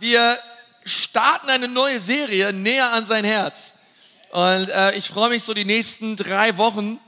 [0.00, 0.38] wir
[0.84, 3.74] starten eine neue Serie näher an sein Herz.
[4.30, 6.98] Und äh, ich freue mich so die nächsten drei Wochen,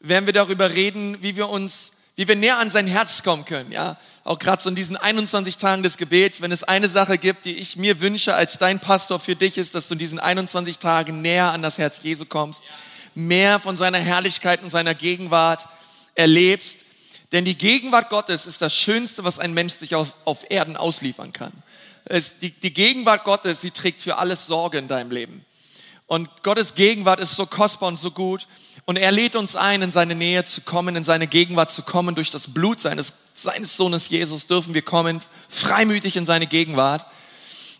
[0.00, 3.70] werden wir darüber reden, wie wir uns, wie wir näher an sein Herz kommen können.
[3.70, 7.44] Ja, auch gerade so in diesen 21 Tagen des Gebets, wenn es eine Sache gibt,
[7.44, 10.78] die ich mir wünsche als dein Pastor für dich ist, dass du in diesen 21
[10.78, 12.62] Tagen näher an das Herz Jesu kommst,
[13.14, 15.66] mehr von seiner Herrlichkeit und seiner Gegenwart
[16.14, 16.80] erlebst.
[17.30, 21.32] Denn die Gegenwart Gottes ist das Schönste, was ein Mensch sich auf, auf Erden ausliefern
[21.32, 21.52] kann.
[22.14, 25.46] Es, die, die Gegenwart Gottes, sie trägt für alles Sorge in deinem Leben.
[26.06, 28.48] Und Gottes Gegenwart ist so kostbar und so gut.
[28.84, 32.14] Und er lädt uns ein, in seine Nähe zu kommen, in seine Gegenwart zu kommen.
[32.14, 37.06] Durch das Blut seines, seines Sohnes Jesus dürfen wir kommen, freimütig in seine Gegenwart.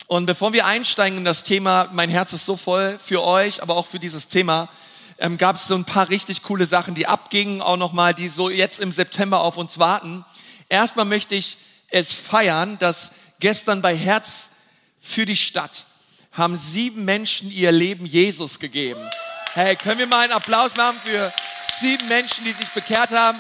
[0.07, 3.77] Und bevor wir einsteigen in das Thema, mein Herz ist so voll für euch, aber
[3.77, 4.71] auch für dieses Thema,
[5.19, 8.49] ähm, gab es so ein paar richtig coole Sachen, die abgingen, auch nochmal, die so
[8.49, 10.25] jetzt im September auf uns warten.
[10.71, 11.59] Erstmal möchte ich
[11.89, 14.51] es feiern, dass Gestern bei Herz
[15.01, 15.85] für die Stadt
[16.31, 19.01] haben sieben Menschen ihr Leben Jesus gegeben.
[19.55, 21.33] Hey, können wir mal einen Applaus machen für
[21.81, 23.37] sieben Menschen, die sich bekehrt haben?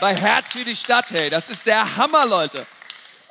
[0.00, 2.66] Bei Herz für die Stadt, hey, das ist der Hammer, Leute.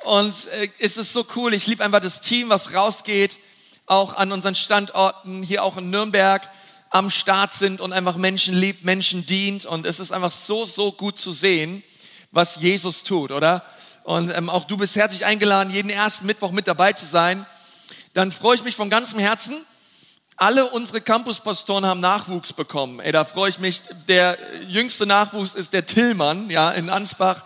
[0.04, 1.52] Und äh, es ist so cool.
[1.52, 3.36] Ich liebe einfach das Team, was rausgeht,
[3.84, 6.48] auch an unseren Standorten, hier auch in Nürnberg
[6.88, 9.66] am Start sind und einfach Menschen liebt, Menschen dient.
[9.66, 11.82] Und es ist einfach so, so gut zu sehen,
[12.30, 13.62] was Jesus tut, oder?
[14.04, 17.46] Und ähm, auch du bist herzlich eingeladen, jeden ersten Mittwoch mit dabei zu sein.
[18.14, 19.56] Dann freue ich mich von ganzem Herzen.
[20.36, 23.00] Alle unsere Campuspastoren haben Nachwuchs bekommen.
[23.00, 23.82] Ey, da freue ich mich.
[24.08, 24.36] Der
[24.66, 27.44] jüngste Nachwuchs ist der Tillmann, ja, in Ansbach.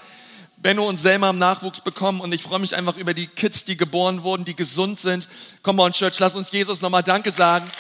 [0.57, 3.77] Benno und Selma haben Nachwuchs bekommen und ich freue mich einfach über die Kids, die
[3.77, 5.29] geboren wurden, die gesund sind.
[5.63, 7.70] Come on, Church, lass uns Jesus nochmal Danke sagen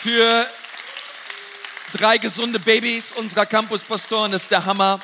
[0.00, 0.46] für
[1.92, 4.32] drei gesunde Babys unserer Campuspastoren.
[4.32, 5.00] Das ist der Hammer.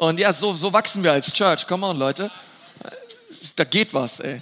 [0.00, 1.66] Und ja, so, so wachsen wir als Church.
[1.66, 2.30] Come on, Leute.
[3.54, 4.40] Da geht was, ey.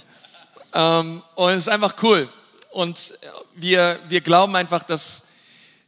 [0.73, 2.29] Ähm, und es ist einfach cool.
[2.71, 3.13] Und
[3.55, 5.23] wir, wir glauben einfach, dass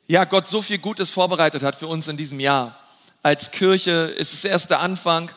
[0.08, 2.78] ja, Gott so viel Gutes vorbereitet hat für uns in diesem Jahr.
[3.24, 5.32] Als Kirche ist es erst der Anfang.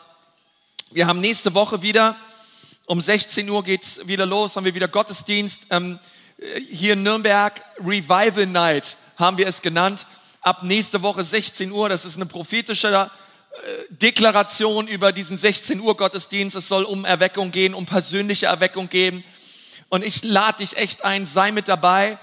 [0.91, 2.17] Wir haben nächste Woche wieder,
[2.87, 5.67] um 16 Uhr geht's wieder los, haben wir wieder Gottesdienst.
[5.69, 5.97] Ähm,
[6.69, 10.05] hier in Nürnberg, Revival Night haben wir es genannt.
[10.41, 13.09] Ab nächste Woche 16 Uhr, das ist eine prophetische
[13.89, 16.55] Deklaration über diesen 16 Uhr Gottesdienst.
[16.55, 19.23] Es soll um Erweckung gehen, um persönliche Erweckung gehen.
[19.89, 22.17] Und ich lade dich echt ein, sei mit dabei,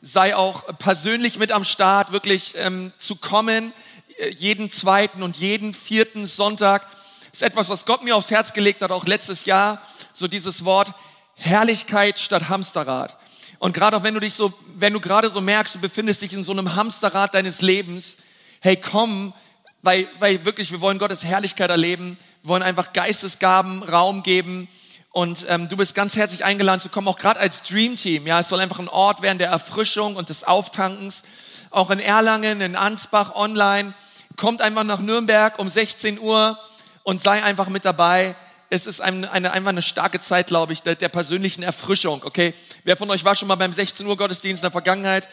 [0.00, 3.72] sei auch persönlich mit am Start, wirklich ähm, zu kommen,
[4.18, 6.86] äh, jeden zweiten und jeden vierten Sonntag.
[7.32, 9.82] Ist etwas, was Gott mir aufs Herz gelegt hat, auch letztes Jahr,
[10.12, 10.94] so dieses Wort
[11.34, 13.16] Herrlichkeit statt Hamsterrad.
[13.58, 16.32] Und gerade auch wenn du dich so, wenn du gerade so merkst, du befindest dich
[16.32, 18.16] in so einem Hamsterrad deines Lebens,
[18.60, 19.34] hey, komm,
[19.82, 22.18] weil, weil wirklich, wir wollen Gottes Herrlichkeit erleben.
[22.42, 24.68] Wir wollen einfach Geistesgaben Raum geben.
[25.10, 28.26] Und ähm, du bist ganz herzlich eingeladen zu kommen, auch gerade als Dream Team.
[28.26, 31.22] Ja, es soll einfach ein Ort werden der Erfrischung und des Auftankens.
[31.70, 33.94] Auch in Erlangen, in Ansbach, online.
[34.36, 36.58] Kommt einfach nach Nürnberg um 16 Uhr
[37.02, 38.36] und sei einfach mit dabei.
[38.70, 42.22] Es ist eine, eine, einfach eine starke Zeit, glaube ich, der, der, persönlichen Erfrischung.
[42.22, 42.52] Okay,
[42.84, 45.28] wer von euch war schon mal beim 16 Uhr Gottesdienst in der Vergangenheit?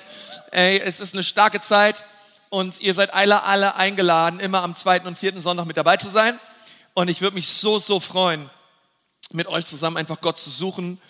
[0.52, 2.06] Ey, es ist eine starke Zeit
[2.50, 6.10] und ihr seid alle, alle eingeladen, immer am zweiten und vierten Sonntag mit dabei zu
[6.10, 6.40] sein.
[6.94, 8.50] Und ich würde mich so, so freuen,
[9.32, 11.02] mit euch zusammen einfach Gott zu suchen.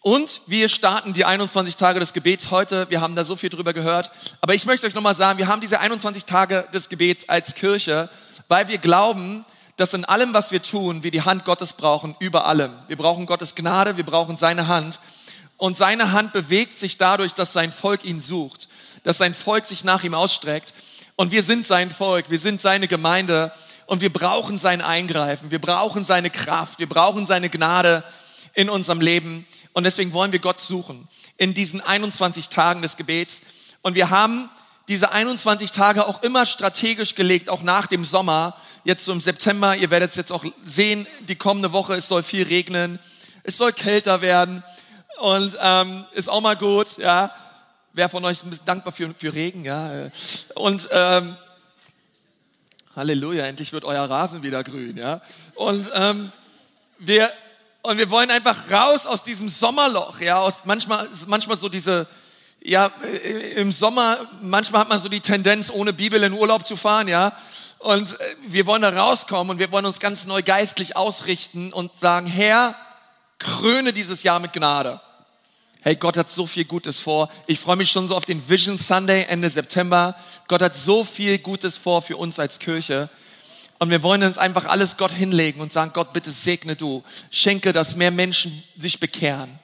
[0.00, 2.88] Und wir starten die 21 Tage des Gebets heute.
[2.90, 4.12] Wir haben da so viel drüber gehört.
[4.40, 8.08] Aber ich möchte euch nochmal sagen, wir haben diese 21 Tage des Gebets als Kirche,
[8.46, 9.44] weil wir glauben,
[9.76, 12.72] dass in allem, was wir tun, wir die Hand Gottes brauchen, über allem.
[12.86, 15.00] Wir brauchen Gottes Gnade, wir brauchen seine Hand.
[15.56, 18.68] Und seine Hand bewegt sich dadurch, dass sein Volk ihn sucht
[19.06, 20.74] dass sein Volk sich nach ihm ausstreckt.
[21.14, 23.52] Und wir sind sein Volk, wir sind seine Gemeinde
[23.86, 28.02] und wir brauchen sein Eingreifen, wir brauchen seine Kraft, wir brauchen seine Gnade
[28.52, 29.46] in unserem Leben.
[29.72, 31.06] Und deswegen wollen wir Gott suchen
[31.36, 33.42] in diesen 21 Tagen des Gebets.
[33.80, 34.50] Und wir haben
[34.88, 39.76] diese 21 Tage auch immer strategisch gelegt, auch nach dem Sommer, jetzt so im September.
[39.76, 42.98] Ihr werdet es jetzt auch sehen, die kommende Woche, es soll viel regnen,
[43.44, 44.64] es soll kälter werden
[45.20, 47.32] und ähm, ist auch mal gut, ja.
[47.96, 49.64] Wer von euch ist dankbar für, für Regen?
[49.64, 50.10] Ja.
[50.54, 51.34] Und ähm,
[52.94, 54.98] Halleluja, endlich wird euer Rasen wieder grün.
[54.98, 55.22] Ja.
[55.54, 56.30] Und ähm,
[56.98, 57.30] wir
[57.80, 60.20] und wir wollen einfach raus aus diesem Sommerloch.
[60.20, 62.06] Ja, aus manchmal manchmal so diese
[62.62, 62.90] ja
[63.54, 67.08] im Sommer manchmal hat man so die Tendenz ohne Bibel in Urlaub zu fahren.
[67.08, 67.32] Ja.
[67.78, 71.98] Und äh, wir wollen da rauskommen und wir wollen uns ganz neu geistlich ausrichten und
[71.98, 72.74] sagen, Herr,
[73.38, 75.00] kröne dieses Jahr mit Gnade.
[75.86, 77.30] Hey, Gott hat so viel Gutes vor.
[77.46, 80.16] Ich freue mich schon so auf den Vision Sunday Ende September.
[80.48, 83.08] Gott hat so viel Gutes vor für uns als Kirche.
[83.78, 87.04] Und wir wollen uns einfach alles Gott hinlegen und sagen, Gott, bitte segne du.
[87.30, 89.60] Schenke, dass mehr Menschen sich bekehren.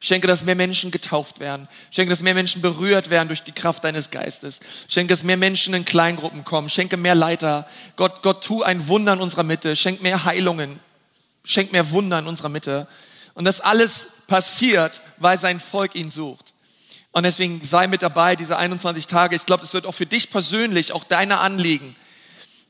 [0.00, 1.68] Schenke, dass mehr Menschen getauft werden.
[1.90, 4.60] Schenke, dass mehr Menschen berührt werden durch die Kraft deines Geistes.
[4.88, 6.70] Schenke, dass mehr Menschen in Kleingruppen kommen.
[6.70, 7.68] Schenke mehr Leiter.
[7.96, 9.76] Gott, Gott, tu ein Wunder in unserer Mitte.
[9.76, 10.80] Schenk mehr Heilungen.
[11.44, 12.88] Schenk mehr Wunder in unserer Mitte.
[13.34, 16.54] Und das alles passiert, weil sein Volk ihn sucht.
[17.10, 19.34] Und deswegen sei mit dabei, diese 21 Tage.
[19.34, 21.96] Ich glaube, das wird auch für dich persönlich, auch deine Anliegen,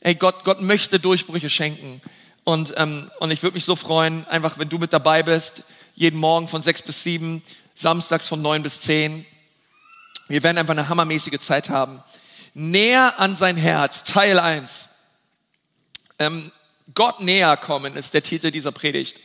[0.00, 2.00] Ey, Gott, Gott möchte Durchbrüche schenken.
[2.44, 5.64] Und, ähm, und ich würde mich so freuen, einfach wenn du mit dabei bist,
[5.94, 7.42] jeden Morgen von sechs bis sieben,
[7.74, 9.26] samstags von neun bis zehn.
[10.28, 12.02] Wir werden einfach eine hammermäßige Zeit haben.
[12.54, 14.88] Näher an sein Herz, Teil eins.
[16.20, 16.52] Ähm,
[16.94, 19.20] Gott näher kommen ist der Titel dieser Predigt.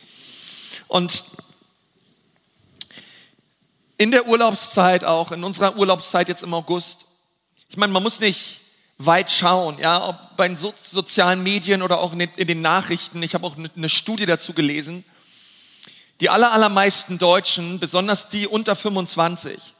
[0.88, 1.24] Und
[4.04, 7.06] in der Urlaubszeit auch, in unserer Urlaubszeit jetzt im August,
[7.70, 8.60] ich meine, man muss nicht
[8.98, 12.60] weit schauen, ja, ob bei den so sozialen Medien oder auch in den, in den
[12.60, 13.22] Nachrichten.
[13.22, 15.06] Ich habe auch eine, eine Studie dazu gelesen.
[16.20, 19.72] Die aller, allermeisten Deutschen, besonders die unter 25,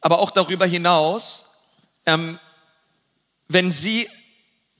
[0.00, 1.44] aber auch darüber hinaus,
[2.04, 2.40] ähm,
[3.46, 4.08] wenn sie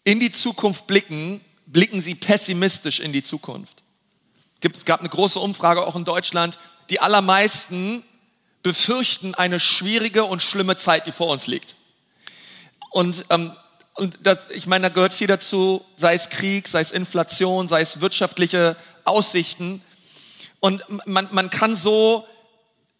[0.03, 3.85] in die Zukunft blicken, blicken sie pessimistisch in die Zukunft.
[4.61, 6.59] Es gab eine große Umfrage auch in Deutschland.
[6.91, 8.03] Die allermeisten
[8.67, 11.77] befürchten eine schwierige und schlimme Zeit, die vor uns liegt.
[12.91, 13.53] Und, ähm,
[13.95, 17.81] und das, ich meine, da gehört viel dazu, sei es Krieg, sei es Inflation, sei
[17.81, 18.75] es wirtschaftliche
[19.05, 19.85] Aussichten.
[20.59, 22.27] Und man, man kann so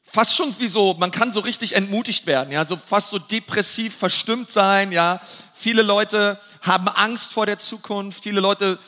[0.05, 3.93] fast schon wie so, man kann so richtig entmutigt werden, ja, so fast so depressiv
[3.93, 5.21] verstimmt sein, ja.
[5.53, 8.79] Viele Leute haben Angst vor der Zukunft, viele Leute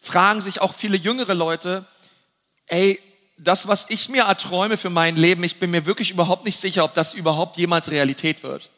[0.00, 1.86] fragen sich auch viele jüngere Leute,
[2.66, 3.00] ey,
[3.42, 6.84] das, was ich mir erträume für mein Leben, ich bin mir wirklich überhaupt nicht sicher,
[6.84, 8.70] ob das überhaupt jemals Realität wird.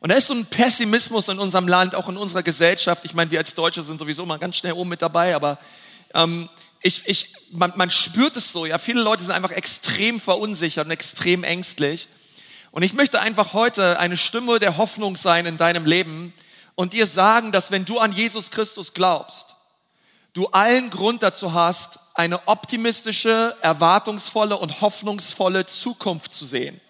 [0.00, 3.04] Und da ist so ein Pessimismus in unserem Land, auch in unserer Gesellschaft.
[3.04, 5.58] Ich meine, wir als Deutsche sind sowieso mal ganz schnell oben mit dabei, aber
[6.12, 6.48] ähm,
[6.82, 8.66] ich, ich, man, man spürt es so.
[8.66, 12.08] Ja, viele Leute sind einfach extrem verunsichert und extrem ängstlich.
[12.70, 16.34] Und ich möchte einfach heute eine Stimme der Hoffnung sein in deinem Leben
[16.74, 19.54] und dir sagen, dass wenn du an Jesus Christus glaubst,
[20.34, 26.80] du allen Grund dazu hast, eine optimistische, erwartungsvolle und hoffnungsvolle Zukunft zu sehen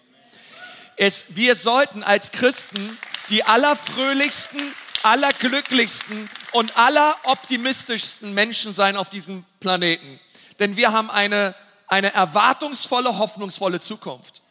[0.97, 2.97] ist, wir sollten als Christen
[3.29, 4.61] die allerfröhlichsten,
[5.03, 10.19] allerglücklichsten und alleroptimistischsten Menschen sein auf diesem Planeten.
[10.59, 11.55] Denn wir haben eine,
[11.87, 14.41] eine erwartungsvolle, hoffnungsvolle Zukunft.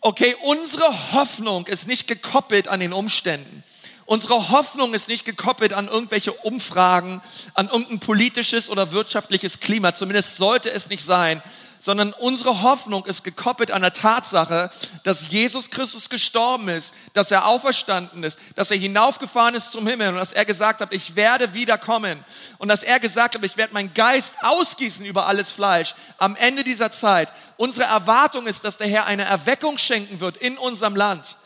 [0.00, 3.64] Okay, unsere Hoffnung ist nicht gekoppelt an den Umständen.
[4.06, 7.22] Unsere Hoffnung ist nicht gekoppelt an irgendwelche Umfragen,
[7.54, 9.94] an irgendein politisches oder wirtschaftliches Klima.
[9.94, 11.42] Zumindest sollte es nicht sein,
[11.84, 14.70] sondern unsere Hoffnung ist gekoppelt an der Tatsache,
[15.02, 20.08] dass Jesus Christus gestorben ist, dass er auferstanden ist, dass er hinaufgefahren ist zum Himmel
[20.08, 22.24] und dass er gesagt hat, ich werde wiederkommen
[22.56, 26.64] und dass er gesagt hat, ich werde meinen Geist ausgießen über alles Fleisch am Ende
[26.64, 27.30] dieser Zeit.
[27.58, 31.36] Unsere Erwartung ist, dass der Herr eine Erweckung schenken wird in unserem Land.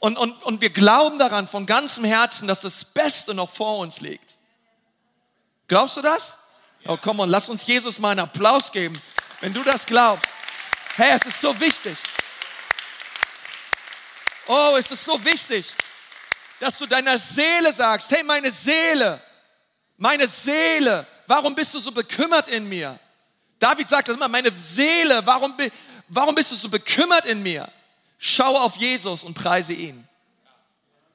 [0.00, 4.00] Und, und, und wir glauben daran von ganzem Herzen, dass das Beste noch vor uns
[4.00, 4.36] liegt.
[5.66, 6.38] Glaubst du das?
[6.86, 9.00] Oh, komm und lass uns Jesus mal einen Applaus geben.
[9.40, 10.28] Wenn du das glaubst,
[10.96, 11.96] hey, es ist so wichtig.
[14.46, 15.66] Oh, es ist so wichtig,
[16.60, 19.20] dass du deiner Seele sagst, hey, meine Seele,
[19.96, 22.98] meine Seele, warum bist du so bekümmert in mir?
[23.58, 25.54] David sagt das immer, meine Seele, warum,
[26.08, 27.70] warum bist du so bekümmert in mir?
[28.18, 30.06] Schau auf Jesus und preise ihn.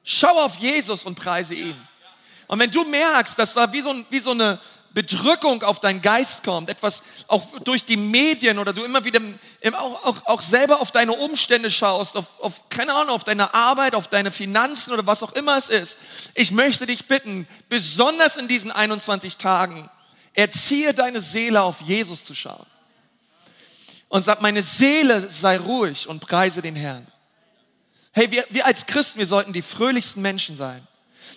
[0.02, 1.76] Schau auf Jesus und preise ihn.
[2.46, 4.58] Und wenn du merkst, dass da wie so, wie so eine,
[4.94, 9.20] Bedrückung auf deinen Geist kommt, etwas auch durch die Medien oder du immer wieder
[9.72, 13.96] auch, auch, auch selber auf deine Umstände schaust, auf, auf, keine Ahnung, auf deine Arbeit,
[13.96, 15.98] auf deine Finanzen oder was auch immer es ist.
[16.34, 19.90] Ich möchte dich bitten, besonders in diesen 21 Tagen,
[20.32, 22.66] erziehe deine Seele auf Jesus zu schauen.
[24.14, 27.04] Und sag, meine Seele sei ruhig und preise den Herrn.
[28.12, 30.86] Hey, wir, wir als Christen, wir sollten die fröhlichsten Menschen sein.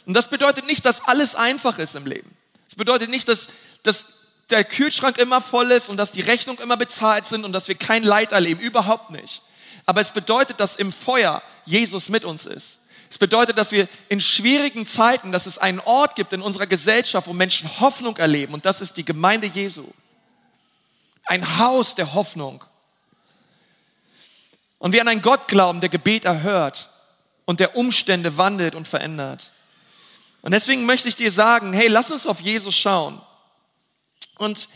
[0.06, 2.38] Und das bedeutet nicht, dass alles einfach ist im Leben
[2.78, 3.50] bedeutet nicht, dass,
[3.84, 4.06] dass
[4.50, 7.76] der Kühlschrank immer voll ist und dass die Rechnungen immer bezahlt sind und dass wir
[7.76, 8.62] kein Leid erleben.
[8.62, 9.42] Überhaupt nicht.
[9.86, 12.80] Aber es bedeutet, dass im Feuer Jesus mit uns ist.
[13.10, 17.28] Es bedeutet, dass wir in schwierigen Zeiten, dass es einen Ort gibt in unserer Gesellschaft,
[17.28, 18.54] wo Menschen Hoffnung erleben.
[18.54, 19.86] Und das ist die Gemeinde Jesu.
[21.28, 22.64] Ein Haus der Hoffnung.
[24.80, 26.90] Und wir an einen Gott glauben, der Gebet erhört
[27.46, 29.52] und der Umstände wandelt und verändert.
[30.42, 33.22] Und deswegen möchte ich dir sagen, hey, lass uns auf Jesus schauen.
[34.38, 34.70] Und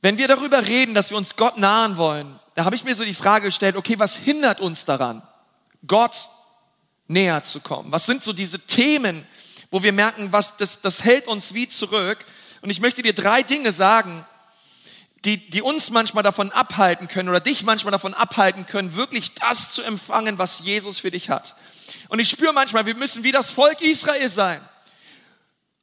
[0.00, 3.04] wenn wir darüber reden, dass wir uns Gott nahen wollen, da habe ich mir so
[3.04, 5.22] die Frage gestellt, okay, was hindert uns daran,
[5.86, 6.28] Gott
[7.06, 7.92] näher zu kommen?
[7.92, 9.26] Was sind so diese Themen,
[9.72, 12.24] wo wir merken, was das, das hält uns wie zurück.
[12.60, 14.24] Und ich möchte dir drei Dinge sagen,
[15.24, 19.72] die, die uns manchmal davon abhalten können oder dich manchmal davon abhalten können, wirklich das
[19.72, 21.54] zu empfangen, was Jesus für dich hat.
[22.08, 24.60] Und ich spüre manchmal, wir müssen wie das Volk Israel sein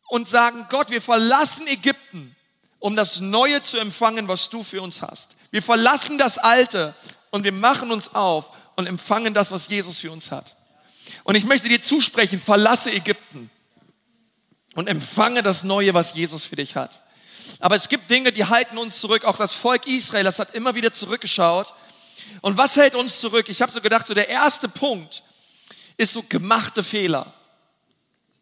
[0.10, 2.36] und sagen, Gott, wir verlassen Ägypten,
[2.79, 5.36] um das Neue zu empfangen, was du für uns hast.
[5.51, 6.93] Wir verlassen das Alte
[7.29, 10.55] und wir machen uns auf und empfangen das, was Jesus für uns hat.
[11.24, 13.50] Und ich möchte dir zusprechen, verlasse Ägypten
[14.75, 17.01] und empfange das Neue, was Jesus für dich hat.
[17.60, 19.25] Aber es gibt Dinge, die halten uns zurück.
[19.25, 21.74] Auch das Volk Israel, das hat immer wieder zurückgeschaut.
[22.41, 23.50] Und was hält uns zurück?
[23.50, 25.24] Ich habe so gedacht, so der erste Punkt
[25.98, 27.34] ist so gemachte Fehler.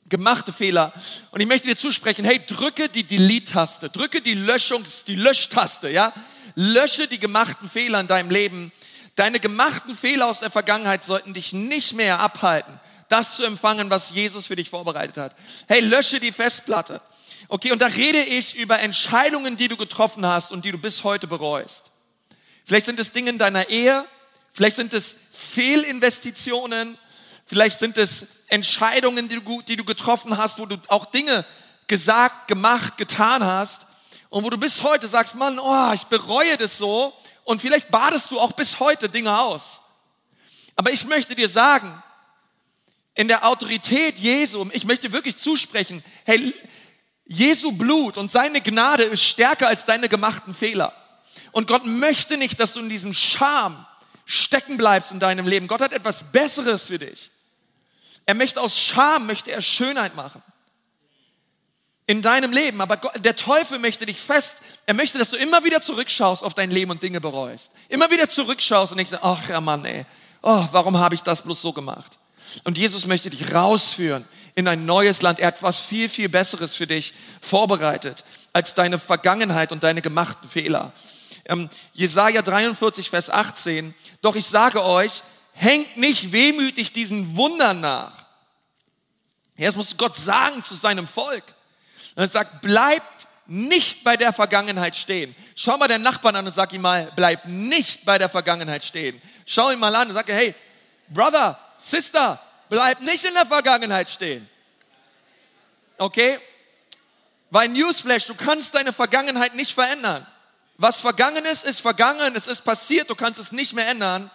[0.09, 0.93] Gemachte Fehler.
[1.31, 6.13] Und ich möchte dir zusprechen, hey, drücke die Delete-Taste, drücke die Löschungs-, die Löschtaste, ja?
[6.55, 8.71] Lösche die gemachten Fehler in deinem Leben.
[9.15, 14.11] Deine gemachten Fehler aus der Vergangenheit sollten dich nicht mehr abhalten, das zu empfangen, was
[14.11, 15.35] Jesus für dich vorbereitet hat.
[15.67, 17.01] Hey, lösche die Festplatte.
[17.49, 21.03] Okay, und da rede ich über Entscheidungen, die du getroffen hast und die du bis
[21.03, 21.91] heute bereust.
[22.65, 24.05] Vielleicht sind es Dinge in deiner Ehe,
[24.53, 26.97] vielleicht sind es Fehlinvestitionen,
[27.45, 31.45] vielleicht sind es Entscheidungen, die du, die du getroffen hast, wo du auch Dinge
[31.87, 33.87] gesagt, gemacht, getan hast
[34.29, 37.13] und wo du bis heute sagst, Mann, oh, ich bereue das so
[37.45, 39.81] und vielleicht badest du auch bis heute Dinge aus.
[40.75, 42.03] Aber ich möchte dir sagen,
[43.15, 46.53] in der Autorität Jesu, ich möchte wirklich zusprechen, hey,
[47.27, 50.93] Jesu Blut und seine Gnade ist stärker als deine gemachten Fehler.
[51.51, 53.85] Und Gott möchte nicht, dass du in diesem Scham
[54.25, 55.67] stecken bleibst in deinem Leben.
[55.67, 57.31] Gott hat etwas Besseres für dich.
[58.25, 60.43] Er möchte aus Scham, möchte er Schönheit machen.
[62.05, 62.79] In deinem Leben.
[62.81, 66.53] Aber Gott, der Teufel möchte dich fest, er möchte, dass du immer wieder zurückschaust auf
[66.53, 67.71] dein Leben und Dinge bereust.
[67.89, 70.05] Immer wieder zurückschaust und denkst, ach ja Mann, ey,
[70.41, 72.17] oh, warum habe ich das bloß so gemacht?
[72.63, 74.25] Und Jesus möchte dich rausführen
[74.55, 75.39] in ein neues Land.
[75.39, 78.23] Er hat was viel, viel Besseres für dich vorbereitet
[78.53, 80.93] als deine Vergangenheit und deine gemachten Fehler.
[81.45, 83.93] Ähm, Jesaja 43, Vers 18.
[84.21, 85.21] Doch ich sage euch,
[85.53, 88.25] hängt nicht wehmütig diesen Wundern nach.
[89.57, 91.43] Ja, das muss Gott sagen zu seinem Volk.
[92.15, 95.35] Und er sagt, bleibt nicht bei der Vergangenheit stehen.
[95.55, 99.21] Schau mal den Nachbarn an und sag ihm mal, bleib nicht bei der Vergangenheit stehen.
[99.45, 100.53] Schau ihn mal an und sag, hey,
[101.09, 104.47] Brother, Sister, bleib nicht in der Vergangenheit stehen.
[105.97, 106.39] Okay?
[107.49, 110.25] Weil Newsflash, du kannst deine Vergangenheit nicht verändern.
[110.77, 114.29] Was vergangen ist, ist vergangen, es ist passiert, du kannst es nicht mehr ändern.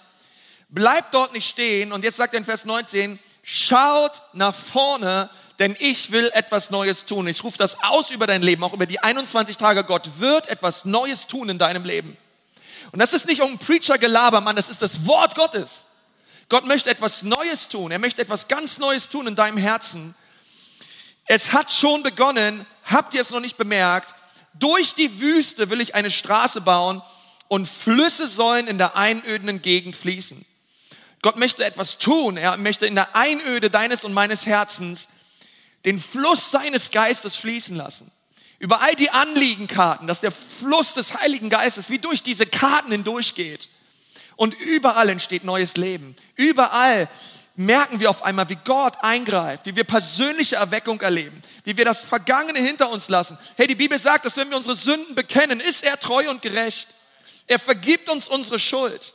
[0.69, 1.93] Bleib dort nicht stehen.
[1.93, 7.05] Und jetzt sagt er in Vers 19, schaut nach vorne, denn ich will etwas Neues
[7.05, 7.29] tun.
[7.29, 9.85] Ich rufe das aus über dein Leben, auch über die 21 Tage.
[9.85, 12.17] Gott wird etwas Neues tun in deinem Leben.
[12.91, 15.87] Und das ist nicht um Preacher-Gelaber, Mann, das ist das Wort Gottes.
[16.53, 17.93] Gott möchte etwas Neues tun.
[17.93, 20.15] Er möchte etwas ganz Neues tun in deinem Herzen.
[21.25, 22.67] Es hat schon begonnen.
[22.85, 24.15] Habt ihr es noch nicht bemerkt?
[24.53, 27.01] Durch die Wüste will ich eine Straße bauen
[27.49, 30.45] und Flüsse sollen in der einöden Gegend fließen.
[31.23, 32.37] Gott möchte etwas tun.
[32.37, 35.09] Er möchte in der Einöde deines und meines Herzens
[35.87, 38.13] den Fluss seines Geistes fließen lassen.
[38.59, 43.71] Über all die Anliegenkarten, dass der Fluss des Heiligen Geistes wie durch diese Karten hindurchgeht.
[44.43, 46.17] Und überall entsteht neues Leben.
[46.35, 47.09] Überall
[47.55, 52.03] merken wir auf einmal, wie Gott eingreift, wie wir persönliche Erweckung erleben, wie wir das
[52.03, 53.39] Vergangene hinter uns lassen.
[53.57, 56.89] Hey, die Bibel sagt, dass wenn wir unsere Sünden bekennen, ist er treu und gerecht.
[57.47, 59.15] Er vergibt uns unsere Schuld.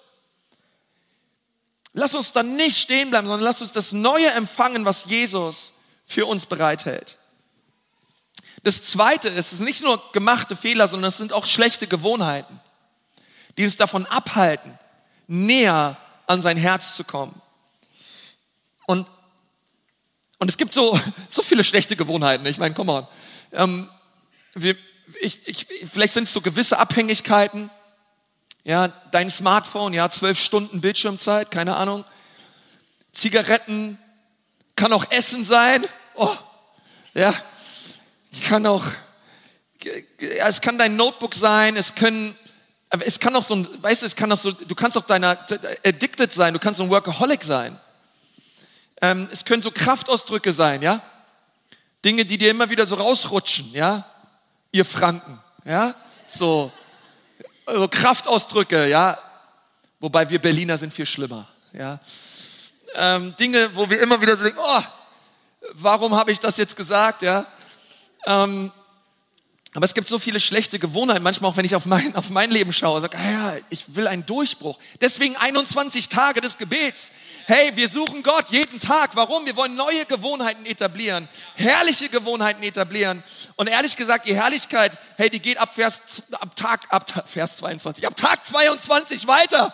[1.91, 5.73] Lass uns dann nicht stehen bleiben, sondern lass uns das Neue empfangen, was Jesus
[6.05, 7.17] für uns bereithält.
[8.63, 12.61] Das Zweite ist, es sind nicht nur gemachte Fehler, sondern es sind auch schlechte Gewohnheiten,
[13.57, 14.79] die uns davon abhalten,
[15.27, 17.39] näher an sein Herz zu kommen.
[18.85, 19.09] Und,
[20.39, 22.45] und es gibt so, so viele schlechte Gewohnheiten.
[22.45, 23.07] Ich meine, komm mal.
[23.51, 23.89] Ähm,
[24.53, 24.75] wir,
[25.21, 27.69] ich, ich, vielleicht sind es so gewisse Abhängigkeiten.
[28.63, 32.03] Ja, dein Smartphone, ja, zwölf Stunden Bildschirmzeit, keine Ahnung.
[33.13, 33.97] Zigaretten,
[34.75, 35.85] kann auch Essen sein.
[36.15, 36.35] Oh,
[37.13, 37.33] ja,
[38.47, 38.83] kann auch,
[39.81, 42.37] ja, es kann dein Notebook sein, es können
[43.05, 45.37] es kann auch so ein, weißt du, es kann auch so, du kannst auch deiner
[45.85, 47.79] addicted sein, du kannst so ein Workaholic sein.
[49.01, 51.01] Ähm, es können so Kraftausdrücke sein, ja?
[52.03, 54.05] Dinge, die dir immer wieder so rausrutschen, ja?
[54.71, 55.93] Ihr Franken, ja?
[56.25, 56.71] So,
[57.65, 59.17] so Kraftausdrücke, ja?
[59.99, 61.99] Wobei wir Berliner sind viel schlimmer, ja?
[62.95, 64.83] Ähm, Dinge, wo wir immer wieder so denken, oh,
[65.73, 67.45] warum habe ich das jetzt gesagt, ja?
[68.25, 68.71] Ähm,
[69.77, 72.49] Aber es gibt so viele schlechte Gewohnheiten, manchmal auch wenn ich auf mein, auf mein
[72.49, 74.79] Leben schaue, sage, ah ja, ich will einen Durchbruch.
[75.01, 77.11] Deswegen 21 Tage des Gebets.
[77.45, 79.15] Hey, wir suchen Gott jeden Tag.
[79.15, 79.45] Warum?
[79.45, 83.23] Wir wollen neue Gewohnheiten etablieren, herrliche Gewohnheiten etablieren.
[83.55, 88.07] Und ehrlich gesagt, die Herrlichkeit, hey, die geht ab Vers, ab Tag, ab Vers 22,
[88.07, 89.71] ab Tag 22 weiter.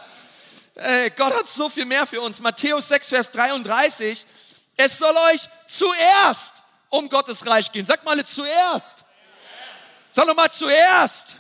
[0.76, 2.42] Hey, Gott hat so viel mehr für uns.
[2.42, 4.26] Matthäus 6, Vers 33.
[4.76, 6.56] Es soll euch zuerst
[6.90, 7.86] um Gottes Reich gehen.
[7.86, 9.06] Sag mal zuerst.
[10.14, 11.36] Sag doch mal zuerst.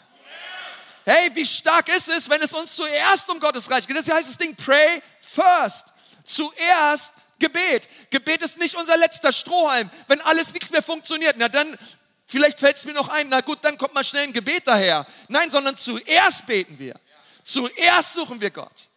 [1.05, 3.95] Hey, wie stark ist es, wenn es uns zuerst um Gottes Reich geht?
[3.95, 5.93] Das heißt das Ding, pray first.
[6.23, 7.87] Zuerst Gebet.
[8.09, 9.91] Gebet ist nicht unser letzter Strohhalm.
[10.07, 11.77] Wenn alles nichts mehr funktioniert, na dann,
[12.25, 15.05] vielleicht fällt es mir noch ein, na gut, dann kommt mal schnell ein Gebet daher.
[15.27, 16.95] Nein, sondern zuerst beten wir.
[17.43, 18.89] Zuerst suchen wir Gott.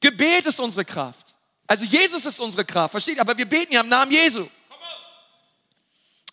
[0.00, 1.34] Gebet ist unsere Kraft.
[1.66, 3.18] Also Jesus ist unsere Kraft, versteht?
[3.18, 4.46] Aber wir beten ja im Namen Jesu.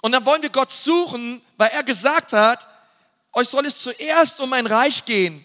[0.06, 2.68] Und dann wollen wir Gott suchen, weil er gesagt hat,
[3.34, 5.44] euch soll es zuerst um mein Reich gehen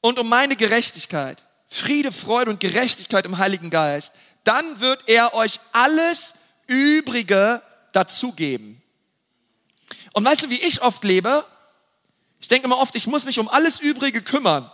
[0.00, 1.42] und um meine Gerechtigkeit.
[1.66, 4.14] Friede, Freude und Gerechtigkeit im Heiligen Geist.
[4.44, 6.34] Dann wird er euch alles
[6.68, 7.60] Übrige
[7.90, 8.80] dazugeben.
[10.12, 11.44] Und weißt du, wie ich oft lebe?
[12.38, 14.70] Ich denke immer oft, ich muss mich um alles Übrige kümmern.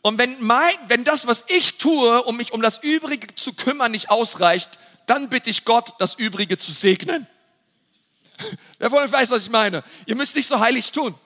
[0.00, 3.90] Und wenn, mein, wenn das, was ich tue, um mich um das Übrige zu kümmern,
[3.90, 4.78] nicht ausreicht,
[5.10, 7.26] dann bitte ich Gott, das Übrige zu segnen.
[8.78, 9.82] Wer von euch weiß, was ich meine?
[10.06, 11.16] Ihr müsst nicht so heilig tun.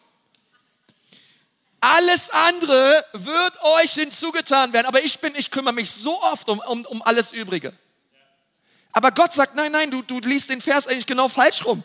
[1.81, 4.87] Alles andere wird euch hinzugetan werden.
[4.87, 7.75] Aber ich bin, ich kümmere mich so oft um, um, um alles Übrige.
[8.93, 11.85] Aber Gott sagt, nein, nein, du, du liest den Vers eigentlich genau falsch rum.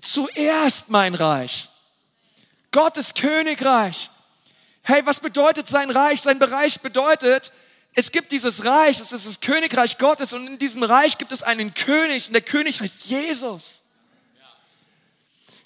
[0.00, 1.68] Zuerst mein Reich.
[2.72, 4.10] Gottes Königreich.
[4.82, 6.20] Hey, was bedeutet sein Reich?
[6.20, 7.52] Sein Bereich bedeutet,
[7.94, 11.42] es gibt dieses Reich, es ist das Königreich Gottes und in diesem Reich gibt es
[11.42, 13.82] einen König und der König heißt Jesus.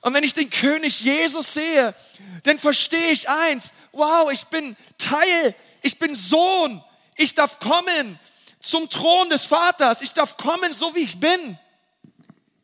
[0.00, 1.94] Und wenn ich den König Jesus sehe,
[2.42, 6.82] dann verstehe ich eins, wow, ich bin Teil, ich bin Sohn,
[7.16, 8.18] ich darf kommen
[8.60, 11.58] zum Thron des Vaters, ich darf kommen, so wie ich bin.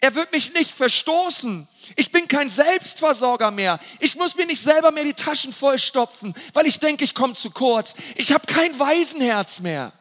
[0.03, 1.69] Er wird mich nicht verstoßen.
[1.95, 3.79] Ich bin kein Selbstversorger mehr.
[4.01, 7.53] Ich muss mir nicht selber mehr die Taschen vollstopfen, weil ich denke, ich komme zu
[7.53, 7.95] kurz.
[8.17, 9.93] Ich habe kein Waisenherz mehr.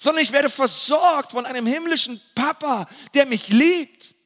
[0.00, 4.16] Sondern ich werde versorgt von einem himmlischen Papa, der mich liebt.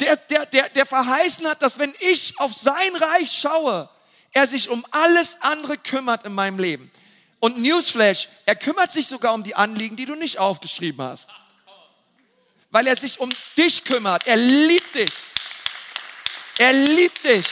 [0.00, 3.90] Der, der, der, der verheißen hat, dass wenn ich auf sein Reich schaue,
[4.32, 6.90] er sich um alles andere kümmert in meinem Leben.
[7.38, 11.28] Und Newsflash, er kümmert sich sogar um die Anliegen, die du nicht aufgeschrieben hast
[12.70, 14.26] weil er sich um dich kümmert.
[14.26, 15.12] Er liebt dich.
[16.58, 17.46] Er liebt dich.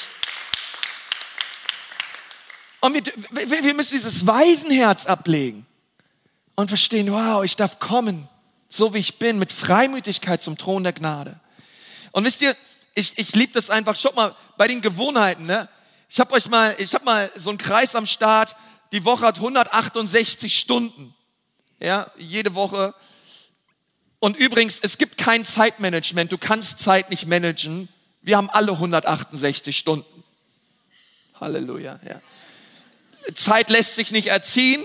[2.80, 5.66] Und wir, wir müssen dieses Waisenherz ablegen
[6.54, 8.28] und verstehen, wow, ich darf kommen,
[8.68, 11.40] so wie ich bin, mit Freimütigkeit zum Thron der Gnade.
[12.12, 12.56] Und wisst ihr,
[12.94, 15.68] ich, ich liebe das einfach, schaut mal, bei den Gewohnheiten, ne?
[16.10, 18.56] Ich habe euch mal, ich habe mal so einen Kreis am Start,
[18.92, 21.14] die Woche hat 168 Stunden.
[21.80, 22.94] Ja, jede Woche
[24.20, 26.32] und übrigens, es gibt kein Zeitmanagement.
[26.32, 27.88] Du kannst Zeit nicht managen.
[28.20, 30.24] Wir haben alle 168 Stunden.
[31.40, 32.00] Halleluja.
[32.06, 32.20] Ja.
[33.32, 34.84] Zeit lässt sich nicht erziehen.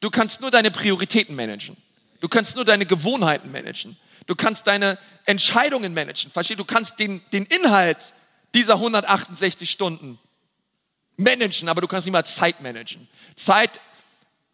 [0.00, 1.76] Du kannst nur deine Prioritäten managen.
[2.20, 3.96] Du kannst nur deine Gewohnheiten managen.
[4.26, 6.30] Du kannst deine Entscheidungen managen.
[6.30, 6.64] Verstehst du?
[6.64, 8.14] Kannst den, den Inhalt
[8.54, 10.18] dieser 168 Stunden
[11.16, 13.08] managen, aber du kannst niemals Zeit managen.
[13.34, 13.80] Zeit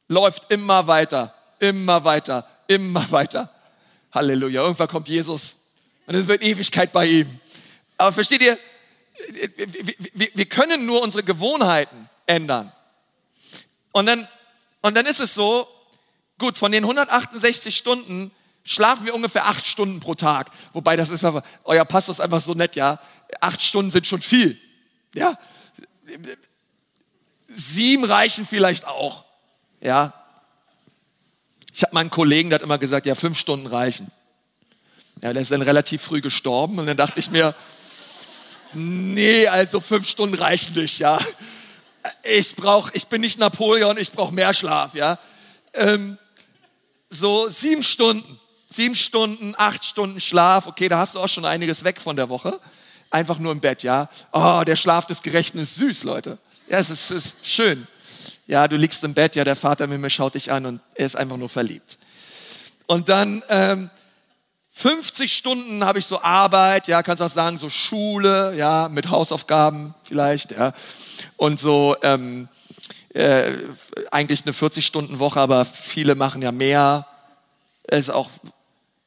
[0.08, 3.51] läuft immer weiter, immer weiter, immer weiter.
[4.12, 4.62] Halleluja.
[4.62, 5.56] Irgendwann kommt Jesus
[6.06, 7.40] und es wird Ewigkeit bei ihm.
[7.96, 8.58] Aber versteht ihr,
[10.14, 12.72] wir können nur unsere Gewohnheiten ändern.
[13.92, 14.26] Und dann,
[14.80, 15.68] und dann ist es so,
[16.38, 18.30] gut, von den 168 Stunden
[18.64, 20.50] schlafen wir ungefähr acht Stunden pro Tag.
[20.72, 22.98] Wobei das ist aber, euer Pastor ist einfach so nett, ja.
[23.40, 24.58] Acht Stunden sind schon viel.
[25.14, 25.38] Ja.
[27.48, 29.24] Sieben reichen vielleicht auch.
[29.80, 30.14] Ja.
[31.72, 34.10] Ich habe meinen Kollegen, der hat immer gesagt, ja, fünf Stunden reichen.
[35.22, 37.54] Ja, der ist dann relativ früh gestorben und dann dachte ich mir,
[38.72, 41.18] nee, also fünf Stunden reichen nicht, ja.
[42.24, 45.18] Ich brauche, ich bin nicht Napoleon, ich brauche mehr Schlaf, ja.
[45.74, 46.18] Ähm,
[47.08, 51.84] so sieben Stunden, sieben Stunden, acht Stunden Schlaf, okay, da hast du auch schon einiges
[51.84, 52.58] weg von der Woche.
[53.10, 54.08] Einfach nur im Bett, ja.
[54.32, 56.38] Oh, der Schlaf des Gerechten ist süß, Leute.
[56.68, 57.86] Ja, es ist, es ist schön.
[58.52, 61.06] Ja, du liegst im Bett, ja, der Vater mit mir schaut dich an und er
[61.06, 61.96] ist einfach nur verliebt.
[62.84, 63.88] Und dann ähm,
[64.72, 69.94] 50 Stunden habe ich so Arbeit, ja, kannst auch sagen, so Schule, ja, mit Hausaufgaben
[70.02, 70.74] vielleicht, ja.
[71.38, 72.46] Und so ähm,
[73.14, 73.52] äh,
[74.10, 77.06] eigentlich eine 40-Stunden-Woche, aber viele machen ja mehr.
[77.84, 78.28] Es ist auch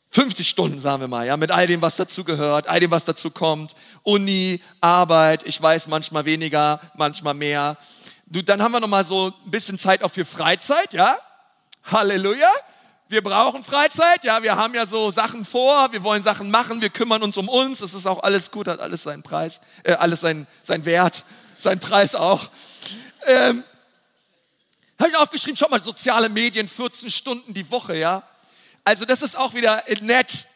[0.10, 3.06] 50 Stunden, sagen wir mal, ja, mit all dem, was dazu gehört, all dem, was
[3.06, 3.76] dazu kommt.
[4.02, 7.78] Uni, Arbeit, ich weiß, manchmal weniger, manchmal mehr.
[8.28, 11.20] Du, dann haben wir noch mal so ein bisschen Zeit auch für Freizeit, ja?
[11.84, 12.50] Halleluja.
[13.08, 16.90] Wir brauchen Freizeit, ja, wir haben ja so Sachen vor, wir wollen Sachen machen, wir
[16.90, 20.22] kümmern uns um uns, es ist auch alles gut, hat alles seinen Preis, äh, alles
[20.22, 21.24] seinen, seinen Wert,
[21.56, 22.50] seinen Preis auch.
[23.28, 23.64] Ähm,
[24.98, 28.24] habe ich aufgeschrieben, schau mal, soziale Medien, 14 Stunden die Woche, ja.
[28.84, 30.48] Also das ist auch wieder nett.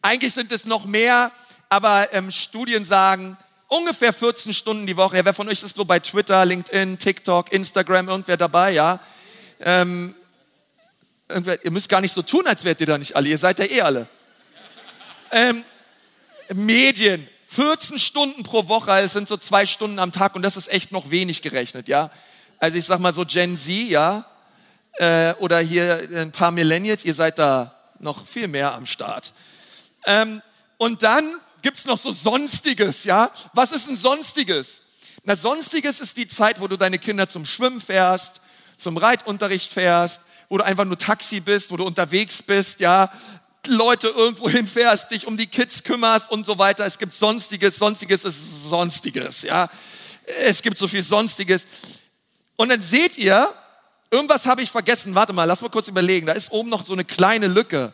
[0.00, 1.30] Eigentlich sind es noch mehr,
[1.68, 3.36] aber ähm, Studien sagen,
[3.68, 5.16] ungefähr 14 Stunden die Woche.
[5.16, 9.00] Ja, wer von euch ist so bei Twitter, LinkedIn, TikTok, Instagram, irgendwer dabei, ja?
[9.60, 10.14] Ähm,
[11.28, 13.28] irgendwer, ihr müsst gar nicht so tun, als wärt ihr da nicht alle.
[13.28, 14.06] Ihr seid ja eh alle.
[15.32, 15.64] Ähm,
[16.54, 20.68] Medien, 14 Stunden pro Woche, es sind so zwei Stunden am Tag und das ist
[20.68, 22.10] echt noch wenig gerechnet, ja?
[22.58, 24.24] Also ich sag mal so Gen Z, ja?
[24.98, 29.32] äh, oder hier ein paar Millennials, ihr seid da noch viel mehr am Start.
[30.04, 30.42] Ähm,
[30.78, 33.30] und dann gibt's noch so Sonstiges, ja?
[33.52, 34.82] Was ist ein Sonstiges?
[35.24, 38.40] Na, Sonstiges ist die Zeit, wo du deine Kinder zum Schwimmen fährst,
[38.76, 43.10] zum Reitunterricht fährst, wo du einfach nur Taxi bist, wo du unterwegs bist, ja?
[43.66, 46.86] Leute irgendwo hinfährst, dich um die Kids kümmerst und so weiter.
[46.86, 49.68] Es gibt Sonstiges, Sonstiges ist Sonstiges, ja?
[50.44, 51.66] Es gibt so viel Sonstiges.
[52.56, 53.52] Und dann seht ihr,
[54.10, 55.14] Irgendwas habe ich vergessen.
[55.14, 56.26] Warte mal, lass mal kurz überlegen.
[56.26, 57.92] Da ist oben noch so eine kleine Lücke.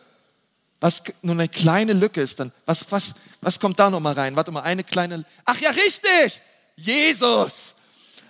[0.79, 2.51] Was nur eine kleine Lücke ist dann?
[2.65, 4.35] Was, was, was kommt da noch mal rein?
[4.35, 5.25] Warte mal, eine kleine.
[5.45, 6.41] Ach ja, richtig!
[6.75, 7.75] Jesus!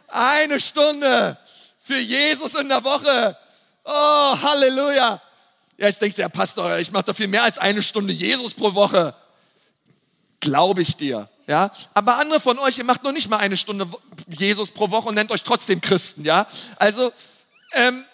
[0.08, 1.38] Eine Stunde
[1.80, 3.38] für Jesus in der Woche.
[3.84, 5.22] Oh, Halleluja!
[5.78, 8.54] Ja, jetzt denkst du, ja, Pastor, ich mache doch viel mehr als eine Stunde Jesus
[8.54, 9.16] pro Woche.
[10.40, 11.30] Glaube ich dir.
[11.48, 13.88] Ja, aber andere von euch, ihr macht noch nicht mal eine Stunde
[14.30, 16.24] Jesus pro Woche und nennt euch trotzdem Christen.
[16.24, 16.48] Ja,
[16.78, 17.12] also
[17.74, 18.06] ähm,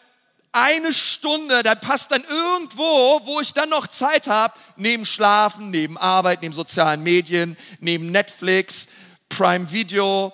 [0.51, 5.97] eine Stunde, da passt dann irgendwo, wo ich dann noch Zeit habe, neben Schlafen, neben
[5.97, 8.87] Arbeit, neben sozialen Medien, neben Netflix,
[9.29, 10.33] Prime Video,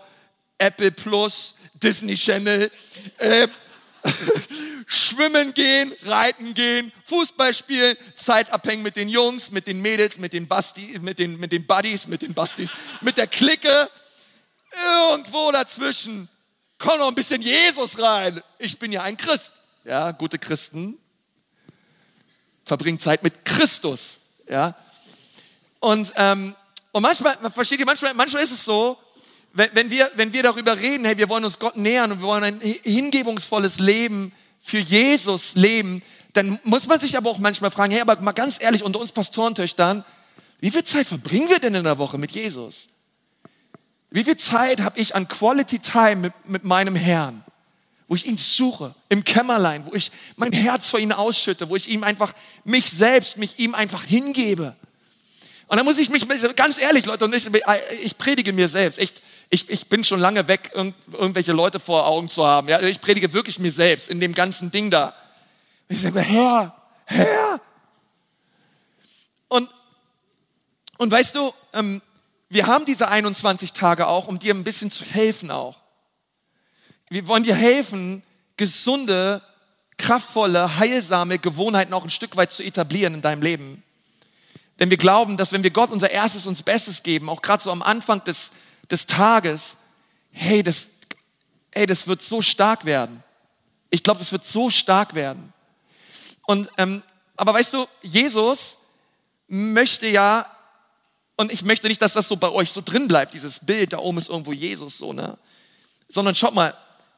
[0.58, 2.71] Apple Plus, Disney Channel,
[3.17, 3.47] äh,
[4.86, 10.34] schwimmen gehen, reiten gehen, Fußball spielen, Zeit abhängen mit den Jungs, mit den Mädels, mit
[10.34, 13.89] den Basti, mit den, mit den Buddies, mit den Bastis, mit der Clique,
[15.10, 16.30] irgendwo dazwischen
[16.78, 18.41] komm noch ein bisschen Jesus rein.
[18.60, 19.54] Ich bin ja ein Christ.
[19.85, 20.97] Ja, gute Christen
[22.65, 24.19] verbringen Zeit mit Christus.
[24.49, 24.75] Ja.
[25.79, 26.55] Und, ähm,
[26.91, 28.97] und manchmal, versteht ihr, manchmal, manchmal ist es so,
[29.53, 32.27] wenn, wenn, wir, wenn wir darüber reden, hey, wir wollen uns Gott nähern und wir
[32.27, 36.01] wollen ein hingebungsvolles Leben für Jesus leben,
[36.33, 39.11] dann muss man sich aber auch manchmal fragen, hey, aber mal ganz ehrlich, unter uns
[39.11, 40.03] Pastorentöchtern,
[40.59, 42.89] wie viel Zeit verbringen wir denn in der Woche mit Jesus?
[44.09, 47.43] Wie viel Zeit habe ich an Quality Time mit, mit meinem Herrn?
[48.07, 51.89] Wo ich ihn suche, im Kämmerlein, wo ich mein Herz vor ihn ausschütte, wo ich
[51.89, 54.75] ihm einfach mich selbst, mich ihm einfach hingebe.
[55.67, 57.49] Und dann muss ich mich, ganz ehrlich, Leute, und ich,
[58.03, 58.99] ich predige mir selbst.
[58.99, 62.67] Echt, ich, ich bin schon lange weg, irgend, irgendwelche Leute vor Augen zu haben.
[62.67, 65.15] Ja, ich predige wirklich mir selbst in dem ganzen Ding da.
[65.87, 67.59] Ich sage, Herr, Herr.
[69.47, 69.69] Und,
[70.99, 72.01] und weißt du, ähm,
[72.49, 75.77] wir haben diese 21 Tage auch, um dir ein bisschen zu helfen auch.
[77.09, 78.23] Wir wollen dir helfen,
[78.57, 79.41] gesunde,
[79.97, 83.83] kraftvolle, heilsame Gewohnheiten auch ein Stück weit zu etablieren in deinem Leben.
[84.79, 87.71] Denn wir glauben, dass wenn wir Gott unser Erstes, uns Bestes geben, auch gerade so
[87.71, 88.51] am Anfang des,
[88.89, 89.77] des Tages,
[90.31, 90.89] hey, das,
[91.71, 93.23] hey, das wird so stark werden.
[93.89, 95.53] Ich glaube, das wird so stark werden.
[96.45, 97.03] Und, ähm,
[97.37, 98.77] aber weißt du, Jesus
[99.47, 100.45] möchte ja
[101.37, 103.99] und ich möchte nicht, dass das so bei euch so drin bleibt, dieses Bild, da
[103.99, 105.37] oben ist irgendwo Jesus so, ne?
[106.07, 106.73] Sondern schaut mal,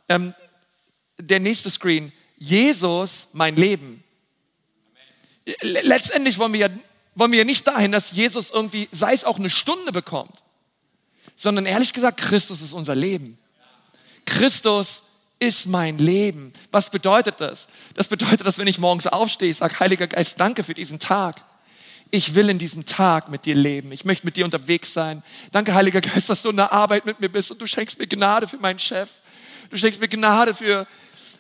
[0.10, 0.34] ähm,
[1.20, 4.04] der nächste Screen, Jesus, mein Leben.
[5.62, 6.70] Letztendlich wollen wir,
[7.15, 10.43] wollen wir ja nicht dahin, dass Jesus irgendwie, sei es auch eine Stunde bekommt,
[11.36, 13.39] sondern ehrlich gesagt, Christus ist unser Leben.
[14.26, 15.04] Christus
[15.39, 16.52] ist mein Leben.
[16.72, 17.67] Was bedeutet das?
[17.96, 21.43] Das bedeutet, dass wenn ich morgens aufstehe, ich sage, Heiliger Geist, danke für diesen Tag
[22.12, 23.91] ich will in diesem Tag mit dir leben.
[23.91, 25.24] Ich möchte mit dir unterwegs sein.
[25.52, 28.08] Danke, Heiliger Geist, dass du in der Arbeit mit mir bist und du schenkst mir
[28.08, 29.10] Gnade für meinen Chef.
[29.69, 30.88] Du schenkst mir Gnade für,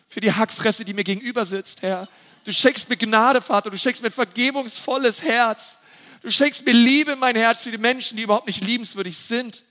[0.07, 2.07] für die Hackfresse, die mir gegenüber sitzt, Herr.
[2.43, 3.69] Du schenkst mir Gnade, Vater.
[3.69, 5.77] Du schenkst mir ein vergebungsvolles Herz.
[6.21, 9.63] Du schenkst mir Liebe in mein Herz für die Menschen, die überhaupt nicht liebenswürdig sind.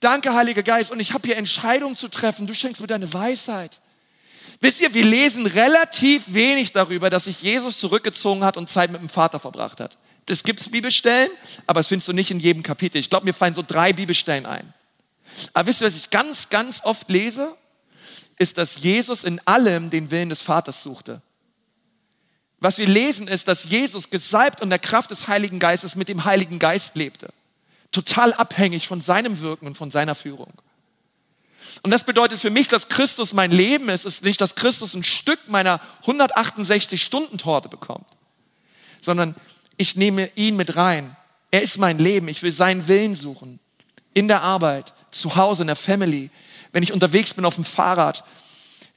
[0.00, 0.90] Danke, Heiliger Geist.
[0.90, 2.46] Und ich habe hier Entscheidungen zu treffen.
[2.46, 3.80] Du schenkst mir deine Weisheit.
[4.60, 9.00] Wisst ihr, wir lesen relativ wenig darüber, dass sich Jesus zurückgezogen hat und Zeit mit
[9.00, 9.96] dem Vater verbracht hat.
[10.26, 11.30] Das gibt Bibelstellen,
[11.66, 12.98] aber das findest du nicht in jedem Kapitel.
[12.98, 14.72] Ich glaube, mir fallen so drei Bibelstellen ein.
[15.52, 17.54] Aber wisst ihr, was ich ganz, ganz oft lese?
[18.38, 21.22] Ist, dass Jesus in allem den Willen des Vaters suchte.
[22.60, 26.24] was wir lesen, ist, dass Jesus gesalbt und der Kraft des Heiligen Geistes mit dem
[26.24, 27.28] Heiligen Geist lebte.
[27.92, 30.52] Total abhängig von seinem Wirken und von seiner Führung.
[31.82, 35.04] Und das bedeutet für mich, dass Christus mein Leben ist, ist nicht, dass Christus ein
[35.04, 38.06] Stück meiner 168-Stunden-Torte bekommt,
[39.00, 39.34] sondern
[39.76, 41.16] ich nehme ihn mit rein.
[41.50, 42.28] Er ist mein Leben.
[42.28, 43.60] Ich will seinen Willen suchen.
[44.12, 46.30] In der Arbeit, zu Hause, in der Family,
[46.74, 48.24] wenn ich unterwegs bin auf dem Fahrrad,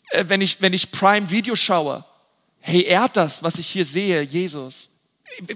[0.09, 2.03] äh, wenn ich, wenn ich Prime Video schaue.
[2.59, 4.89] Hey, er hat das, was ich hier sehe, Jesus.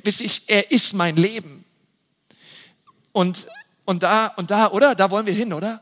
[0.03, 1.65] Bis ich, er ist mein Leben.
[3.11, 3.47] Und,
[3.85, 4.93] und da, und da, oder?
[4.93, 5.81] Da wollen wir hin, oder?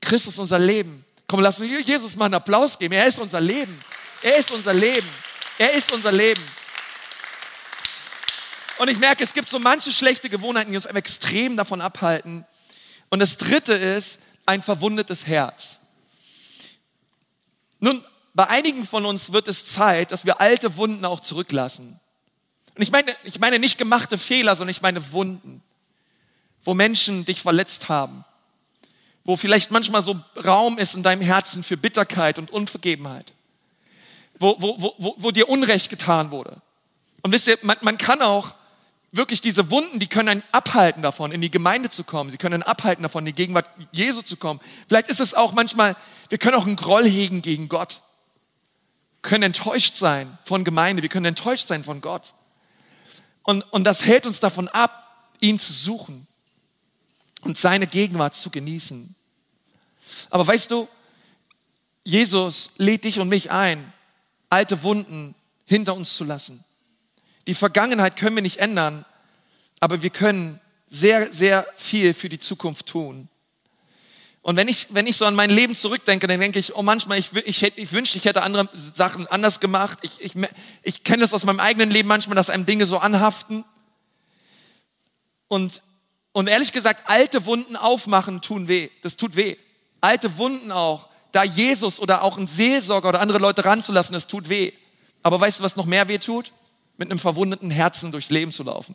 [0.00, 1.04] Christus unser Leben.
[1.28, 2.94] Komm, lass uns Jesus mal einen Applaus geben.
[2.94, 3.80] Er ist unser Leben.
[4.22, 5.08] Er ist unser Leben.
[5.58, 6.42] Er ist unser Leben.
[8.78, 12.44] Und ich merke, es gibt so manche schlechte Gewohnheiten, die uns extrem davon abhalten.
[13.10, 15.80] Und das dritte ist ein verwundetes Herz.
[17.80, 22.00] Nun, bei einigen von uns wird es Zeit, dass wir alte Wunden auch zurücklassen.
[22.74, 25.62] Und ich meine, ich meine nicht gemachte Fehler, sondern ich meine Wunden,
[26.64, 28.24] wo Menschen dich verletzt haben,
[29.24, 33.32] wo vielleicht manchmal so Raum ist in deinem Herzen für Bitterkeit und Unvergebenheit,
[34.38, 36.62] wo, wo, wo, wo dir Unrecht getan wurde.
[37.20, 38.54] Und wisst ihr, man, man kann auch
[39.12, 42.30] wirklich diese Wunden, die können einen abhalten davon, in die Gemeinde zu kommen.
[42.30, 44.60] Sie können einen abhalten davon, in die Gegenwart Jesu zu kommen.
[44.88, 45.96] Vielleicht ist es auch manchmal,
[46.30, 48.00] wir können auch einen Groll hegen gegen Gott.
[49.20, 51.02] Wir können enttäuscht sein von Gemeinde.
[51.02, 52.32] Wir können enttäuscht sein von Gott.
[53.42, 56.26] Und, und das hält uns davon ab, ihn zu suchen
[57.42, 59.14] und seine Gegenwart zu genießen.
[60.30, 60.88] Aber weißt du,
[62.04, 63.92] Jesus lädt dich und mich ein,
[64.48, 65.34] alte Wunden
[65.66, 66.64] hinter uns zu lassen.
[67.46, 69.04] Die Vergangenheit können wir nicht ändern,
[69.80, 73.28] aber wir können sehr, sehr viel für die Zukunft tun.
[74.42, 77.18] Und wenn ich, wenn ich so an mein Leben zurückdenke, dann denke ich, oh manchmal,
[77.18, 80.00] ich, ich, ich wünschte, ich hätte andere Sachen anders gemacht.
[80.02, 80.34] Ich, ich,
[80.82, 83.64] ich kenne das aus meinem eigenen Leben manchmal, dass einem Dinge so anhaften.
[85.46, 85.82] Und,
[86.32, 88.90] und ehrlich gesagt, alte Wunden aufmachen tun weh.
[89.02, 89.56] Das tut weh.
[90.00, 94.48] Alte Wunden auch, da Jesus oder auch ein Seelsorger oder andere Leute ranzulassen, das tut
[94.48, 94.72] weh.
[95.22, 96.52] Aber weißt du, was noch mehr weh tut?
[97.02, 98.94] Mit einem verwundeten Herzen durchs Leben zu laufen.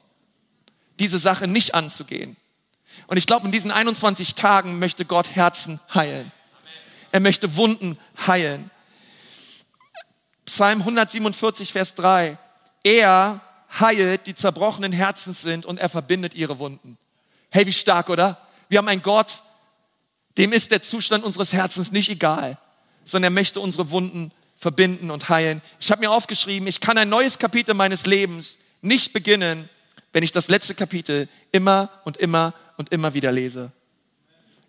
[0.98, 2.38] Diese Sache nicht anzugehen.
[3.08, 6.32] Und ich glaube, in diesen 21 Tagen möchte Gott Herzen heilen.
[7.12, 8.72] Er möchte Wunden heilen.
[10.46, 12.38] Psalm 147, Vers 3.
[12.82, 13.41] Er
[13.78, 16.98] heilt, die zerbrochenen Herzen sind und er verbindet ihre Wunden.
[17.52, 18.39] Hey, wie stark, oder?
[18.70, 19.43] Wir haben einen Gott,
[20.38, 22.58] dem ist der Zustand unseres Herzens nicht egal,
[23.04, 25.62] sondern er möchte unsere Wunden verbinden und heilen.
[25.80, 29.70] Ich habe mir aufgeschrieben, ich kann ein neues Kapitel meines Lebens nicht beginnen,
[30.12, 33.72] wenn ich das letzte Kapitel immer und immer und immer wieder lese.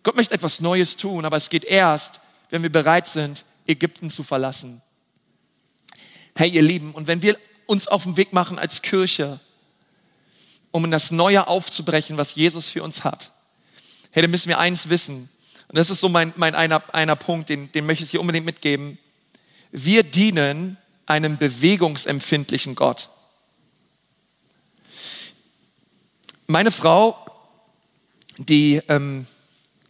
[0.03, 2.21] Gott möchte etwas Neues tun, aber es geht erst,
[2.51, 4.83] wenn wir bereit sind, Ägypten zu verlassen.
[6.35, 9.41] Hey, ihr Lieben, und wenn wir uns auf den Weg machen als Kirche,
[10.71, 13.33] um in das Neue aufzubrechen, was Jesus für uns hat,
[14.11, 15.29] hey, dann müssen wir eins wissen.
[15.69, 18.47] Und das ist so mein, mein einer, einer Punkt, den, den möchte ich dir unbedingt
[18.47, 18.99] mitgeben.
[19.71, 20.77] Wir dienen
[21.07, 23.09] einem bewegungsempfindlichen Gott.
[26.47, 27.17] Meine Frau,
[28.39, 29.27] die ähm,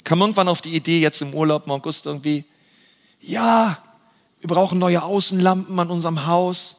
[0.05, 2.45] kam irgendwann auf die Idee, jetzt im Urlaub im August irgendwie,
[3.21, 3.79] ja,
[4.41, 6.77] wir brauchen neue Außenlampen an unserem Haus.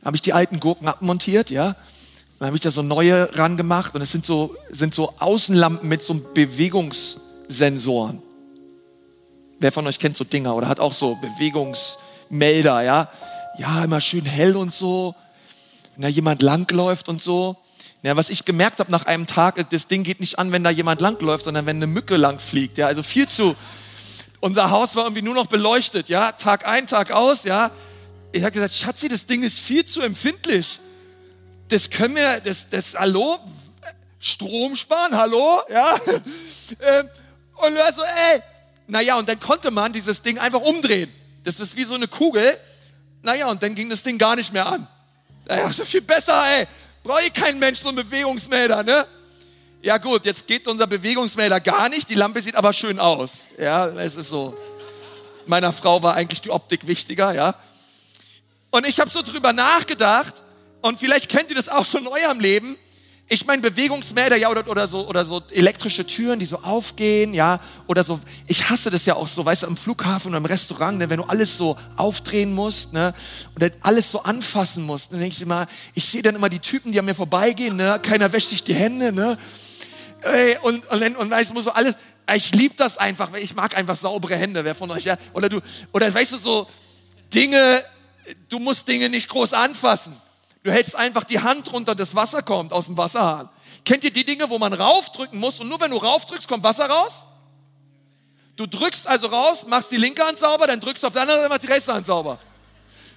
[0.00, 1.76] Da habe ich die alten Gurken abmontiert, ja.
[2.38, 5.88] Dann habe ich da so neue ran gemacht und es sind so, sind so Außenlampen
[5.88, 8.22] mit so Bewegungssensoren.
[9.58, 12.15] Wer von euch kennt so Dinger oder hat auch so Bewegungssensoren?
[12.30, 13.08] Melder, ja.
[13.58, 15.14] Ja, immer schön hell und so.
[15.94, 17.56] Wenn da jemand langläuft und so.
[18.02, 20.70] Ja, was ich gemerkt habe nach einem Tag, das Ding geht nicht an, wenn da
[20.70, 22.78] jemand langläuft, sondern wenn eine Mücke langfliegt.
[22.78, 23.56] Ja, also viel zu.
[24.40, 27.70] Unser Haus war irgendwie nur noch beleuchtet, ja, Tag ein, Tag aus, ja.
[28.32, 30.78] Ich habe gesagt, Schatzi, das Ding ist viel zu empfindlich.
[31.68, 33.38] Das können wir, das, das, hallo,
[34.20, 35.96] Strom sparen, hallo, ja.
[36.80, 37.08] Ähm,
[37.58, 38.42] und er so, ey,
[38.88, 41.12] naja, und dann konnte man dieses Ding einfach umdrehen.
[41.46, 42.58] Das ist wie so eine Kugel.
[43.22, 44.88] Naja, und dann ging das Ding gar nicht mehr an.
[45.44, 46.66] Naja, so viel besser, ey.
[47.04, 49.06] Brauche ich kein Mensch so einen Bewegungsmelder, ne?
[49.80, 52.08] Ja gut, jetzt geht unser Bewegungsmelder gar nicht.
[52.08, 53.46] Die Lampe sieht aber schön aus.
[53.58, 54.56] Ja, es ist so.
[55.46, 57.54] Meiner Frau war eigentlich die Optik wichtiger, ja.
[58.70, 60.42] Und ich habe so drüber nachgedacht
[60.82, 62.76] und vielleicht kennt ihr das auch schon in eurem Leben
[63.28, 67.58] ich meine Bewegungsmelder, ja, oder, oder, so, oder so elektrische Türen, die so aufgehen, ja,
[67.88, 70.98] oder so, ich hasse das ja auch so, weißt du, am Flughafen oder im Restaurant,
[70.98, 73.14] ne, wenn du alles so aufdrehen musst, ne,
[73.54, 76.92] und alles so anfassen musst, dann denke ich immer, ich sehe dann immer die Typen,
[76.92, 79.36] die an mir vorbeigehen, ne, keiner wäscht sich die Hände, ne,
[80.22, 81.94] Ey, und, und, und, und ich muss so alles,
[82.34, 85.48] ich liebe das einfach, weil ich mag einfach saubere Hände, wer von euch, ja, oder
[85.48, 85.60] du,
[85.92, 86.68] oder weißt du, so
[87.34, 87.84] Dinge,
[88.48, 90.16] du musst Dinge nicht groß anfassen.
[90.66, 93.48] Du hältst einfach die Hand runter, das Wasser kommt aus dem Wasserhahn.
[93.84, 96.86] Kennt ihr die Dinge, wo man raufdrücken muss und nur wenn du raufdrückst, kommt Wasser
[96.86, 97.24] raus?
[98.56, 101.38] Du drückst also raus, machst die linke Hand sauber, dann drückst du auf der anderen
[101.38, 102.40] Seite, machst die rechte Hand sauber.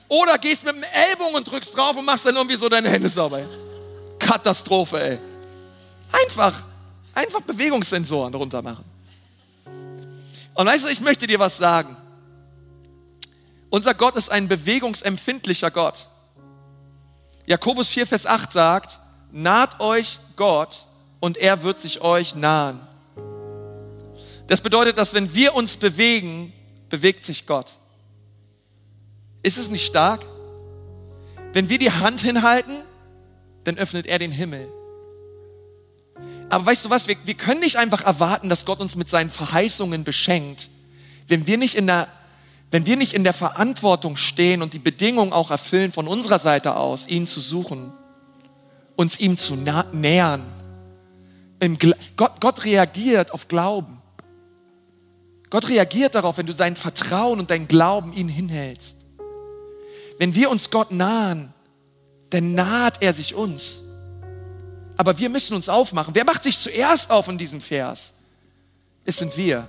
[0.09, 3.09] Oder gehst mit dem Ellbogen und drückst drauf und machst dann irgendwie so deine Hände
[3.09, 3.41] sauber.
[4.19, 5.19] Katastrophe, ey.
[6.23, 6.53] Einfach,
[7.15, 8.85] einfach Bewegungssensoren runter machen.
[10.53, 11.97] Und weißt du, ich möchte dir was sagen.
[13.71, 16.09] Unser Gott ist ein bewegungsempfindlicher Gott.
[17.49, 18.99] Jakobus 4, Vers 8 sagt,
[19.31, 20.85] naht euch Gott
[21.19, 22.79] und er wird sich euch nahen.
[24.45, 26.53] Das bedeutet, dass wenn wir uns bewegen,
[26.89, 27.79] bewegt sich Gott.
[29.41, 30.27] Ist es nicht stark?
[31.51, 32.77] Wenn wir die Hand hinhalten,
[33.63, 34.67] dann öffnet er den Himmel.
[36.49, 39.31] Aber weißt du was, wir, wir können nicht einfach erwarten, dass Gott uns mit seinen
[39.31, 40.69] Verheißungen beschenkt,
[41.27, 42.09] wenn wir nicht in der,
[42.71, 46.75] wenn wir nicht in der Verantwortung stehen und die Bedingungen auch erfüllen von unserer Seite
[46.75, 47.91] aus, ihn zu suchen,
[48.95, 49.55] uns ihm zu
[49.91, 50.53] nähern.
[52.15, 54.01] Gott, Gott reagiert auf Glauben.
[55.49, 58.97] Gott reagiert darauf, wenn du dein Vertrauen und dein Glauben ihn hinhältst.
[60.19, 61.53] Wenn wir uns Gott nahen,
[62.29, 63.82] dann naht er sich uns.
[64.95, 66.13] Aber wir müssen uns aufmachen.
[66.13, 68.13] Wer macht sich zuerst auf in diesem Vers?
[69.05, 69.67] Es sind wir.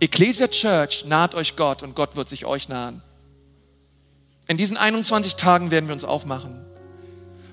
[0.00, 3.02] Ecclesia Church naht euch Gott und Gott wird sich euch nahen.
[4.46, 6.64] In diesen 21 Tagen werden wir uns aufmachen.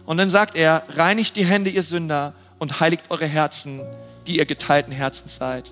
[0.05, 3.81] Und dann sagt er, reinigt die Hände, ihr Sünder, und heiligt eure Herzen,
[4.27, 5.71] die ihr geteilten Herzens seid.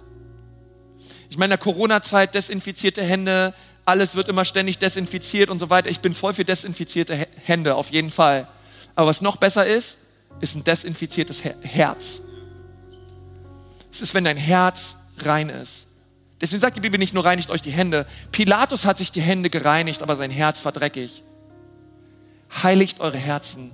[1.30, 3.54] Ich meine, in der Corona-Zeit desinfizierte Hände,
[3.86, 5.90] alles wird immer ständig desinfiziert und so weiter.
[5.90, 8.48] Ich bin voll für desinfizierte Hände, auf jeden Fall.
[8.96, 9.98] Aber was noch besser ist,
[10.40, 12.22] ist ein desinfiziertes Herz.
[13.92, 15.88] Es ist, wenn dein Herz rein ist.
[16.42, 18.08] Deswegen sagt die Bibel nicht nur reinigt euch die Hände.
[18.32, 21.24] Pilatus hat sich die Hände gereinigt, aber sein Herz war dreckig.
[22.64, 23.72] Heiligt eure Herzen.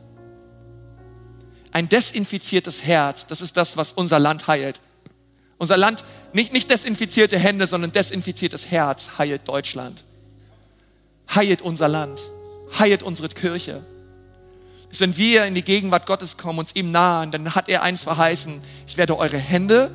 [1.71, 4.81] Ein desinfiziertes Herz, das ist das, was unser Land heilt.
[5.57, 6.03] Unser Land,
[6.33, 10.03] nicht, nicht desinfizierte Hände, sondern desinfiziertes Herz heilt Deutschland.
[11.33, 12.21] Heilt unser Land.
[12.77, 13.83] Heilt unsere Kirche.
[14.91, 18.03] Ist, wenn wir in die Gegenwart Gottes kommen, uns ihm nahen, dann hat er eins
[18.03, 18.61] verheißen.
[18.87, 19.91] Ich werde eure Hände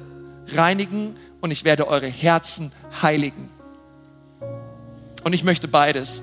[0.48, 3.50] reinigen und ich werde eure Herzen heiligen.
[5.24, 6.22] Und ich möchte beides.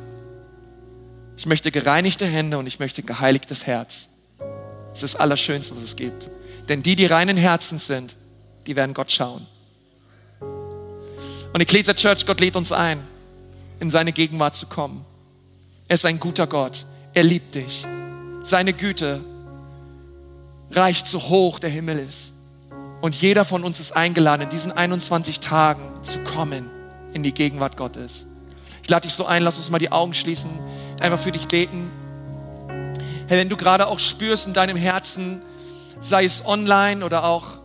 [1.38, 4.10] Ich möchte gereinigte Hände und ich möchte geheiligtes Herz.
[4.90, 6.30] Das ist das Allerschönste, was es gibt.
[6.70, 8.16] Denn die, die reinen Herzens sind,
[8.66, 9.46] die werden Gott schauen.
[10.40, 13.00] Und Ecclesia Church, Gott lädt uns ein,
[13.80, 15.06] in seine Gegenwart zu kommen.
[15.88, 16.86] Er ist ein guter Gott.
[17.14, 17.86] Er liebt dich.
[18.42, 19.24] Seine Güte
[20.72, 22.32] reicht so hoch der Himmel ist.
[23.02, 26.70] Und jeder von uns ist eingeladen, in diesen 21 Tagen zu kommen
[27.14, 28.26] in die Gegenwart Gottes.
[28.84, 30.50] Ich lade dich so ein, lass uns mal die Augen schließen,
[31.00, 31.92] einfach für dich beten.
[33.28, 35.42] Herr, wenn du gerade auch spürst in deinem Herzen,
[36.00, 37.60] sei es online oder auch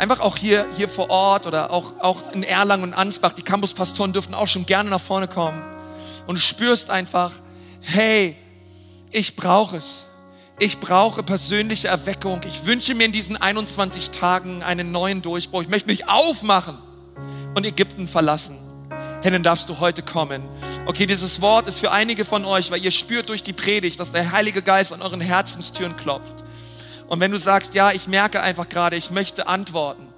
[0.00, 4.14] Einfach auch hier, hier vor Ort oder auch, auch in Erlangen und Ansbach, die Campuspastoren
[4.14, 5.62] dürfen auch schon gerne nach vorne kommen.
[6.26, 7.32] Und du spürst einfach,
[7.82, 8.34] hey,
[9.10, 10.06] ich brauche es.
[10.62, 12.42] Ich brauche persönliche Erweckung.
[12.46, 15.62] Ich wünsche mir in diesen 21 Tagen einen neuen Durchbruch.
[15.62, 16.76] Ich möchte mich aufmachen
[17.54, 18.58] und Ägypten verlassen.
[19.24, 20.42] Dann darfst du heute kommen.
[20.84, 24.12] Okay, dieses Wort ist für einige von euch, weil ihr spürt durch die Predigt, dass
[24.12, 26.44] der Heilige Geist an euren Herzenstüren klopft.
[27.08, 30.10] Und wenn du sagst, ja, ich merke einfach gerade, ich möchte antworten.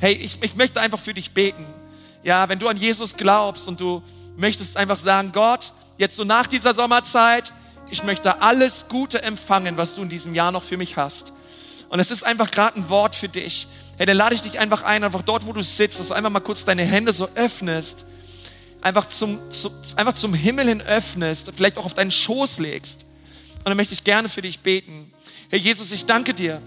[0.00, 1.66] Hey, ich, ich möchte einfach für dich beten.
[2.24, 4.02] Ja, wenn du an Jesus glaubst und du
[4.36, 7.52] möchtest einfach sagen, Gott, jetzt so nach dieser Sommerzeit,
[7.92, 11.34] ich möchte alles Gute empfangen, was du in diesem Jahr noch für mich hast.
[11.90, 13.68] Und es ist einfach gerade ein Wort für dich.
[13.98, 16.30] Hey, dann lade ich dich einfach ein, einfach dort, wo du sitzt, dass du einfach
[16.30, 18.06] mal kurz deine Hände so öffnest,
[18.80, 23.04] einfach zum, zu, einfach zum Himmel hin öffnest, vielleicht auch auf deinen Schoß legst.
[23.58, 25.12] Und dann möchte ich gerne für dich beten.
[25.50, 26.62] Herr Jesus, ich danke dir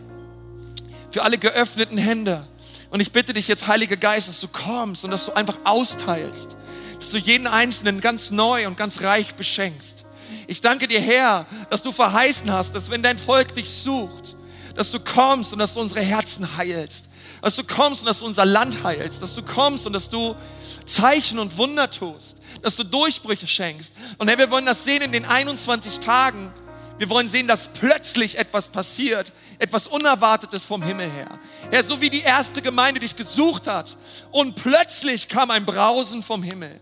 [1.09, 2.45] für alle geöffneten Hände.
[2.91, 6.55] Und ich bitte dich jetzt, Heiliger Geist, dass du kommst und dass du einfach austeilst,
[6.99, 10.04] dass du jeden Einzelnen ganz neu und ganz reich beschenkst.
[10.47, 14.35] Ich danke dir, Herr, dass du verheißen hast, dass wenn dein Volk dich sucht,
[14.75, 17.09] dass du kommst und dass du unsere Herzen heilst,
[17.41, 20.35] dass du kommst und dass du unser Land heilst, dass du kommst und dass du
[20.85, 23.93] Zeichen und Wunder tust, dass du Durchbrüche schenkst.
[24.17, 26.53] Und Herr, wir wollen das sehen in den 21 Tagen,
[26.97, 31.39] wir wollen sehen, dass plötzlich etwas passiert, etwas Unerwartetes vom Himmel her.
[31.69, 33.97] Herr, so wie die erste Gemeinde dich gesucht hat
[34.31, 36.79] und plötzlich kam ein Brausen vom Himmel.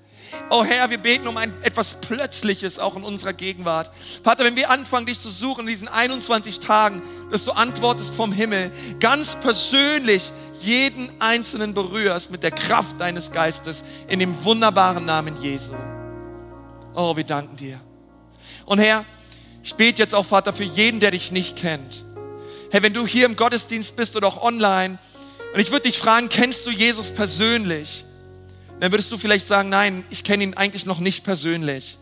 [0.50, 3.92] Oh Herr, wir beten um ein etwas Plötzliches auch in unserer Gegenwart.
[4.24, 7.02] Vater, wenn wir anfangen, dich zu suchen in diesen 21 Tagen,
[7.32, 13.84] dass du antwortest vom Himmel, ganz persönlich jeden Einzelnen berührst mit der Kraft deines Geistes
[14.08, 15.74] in dem wunderbaren Namen Jesu.
[16.96, 17.80] Oh, wir danken dir.
[18.66, 19.06] Und Herr,
[19.66, 22.04] Ich bete jetzt auch, Vater, für jeden, der dich nicht kennt.
[22.70, 25.00] Hey, wenn du hier im Gottesdienst bist oder auch online,
[25.54, 28.06] und ich würde dich fragen, kennst du Jesus persönlich?
[28.80, 31.98] Dann würdest du vielleicht sagen, nein, ich kenne ihn eigentlich noch nicht persönlich.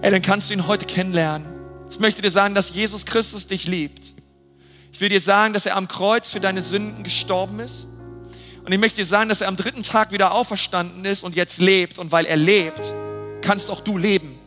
[0.00, 1.48] Hey, dann kannst du ihn heute kennenlernen.
[1.90, 4.12] Ich möchte dir sagen, dass Jesus Christus dich liebt.
[4.92, 7.86] Ich will dir sagen, dass er am Kreuz für deine Sünden gestorben ist.
[8.64, 11.58] Und ich möchte dir sagen, dass er am dritten Tag wieder auferstanden ist und jetzt
[11.58, 11.98] lebt.
[11.98, 12.94] Und weil er lebt,
[13.40, 14.38] kannst auch du leben.